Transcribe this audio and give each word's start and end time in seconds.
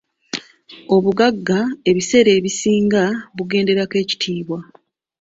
Obugagga 0.95 1.59
ebiseera 1.89 2.29
ebisinga 2.37 3.03
bugenderako 3.35 3.95
ekitiibwa. 4.03 4.59